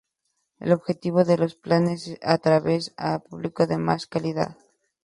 [0.59, 4.57] El objetivo de los planes es atraer a un público de más calidad